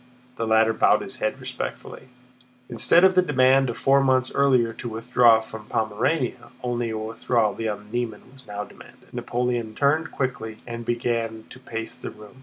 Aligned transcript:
The 0.35 0.47
latter 0.47 0.73
bowed 0.73 1.03
his 1.03 1.17
head 1.17 1.39
respectfully. 1.39 2.07
Instead 2.69 3.03
of 3.03 3.13
the 3.13 3.21
demand 3.21 3.69
of 3.69 3.77
four 3.77 4.03
months 4.03 4.31
earlier 4.33 4.73
to 4.73 4.89
withdraw 4.89 5.41
from 5.41 5.67
Pomerania, 5.67 6.49
only 6.63 6.89
a 6.89 6.97
withdrawal 6.97 7.53
beyond 7.53 7.91
the 7.91 7.99
Niemen 7.99 8.33
was 8.33 8.47
now 8.47 8.63
demanded. 8.63 9.13
Napoleon 9.13 9.75
turned 9.75 10.09
quickly 10.11 10.57
and 10.65 10.85
began 10.87 11.43
to 11.51 11.59
pace 11.59 11.93
the 11.93 12.09
room. 12.09 12.37